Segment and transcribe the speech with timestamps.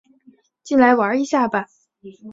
[0.63, 1.67] 进来玩一下吧